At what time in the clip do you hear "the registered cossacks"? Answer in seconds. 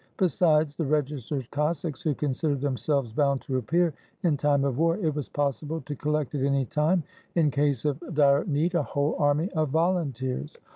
0.75-2.01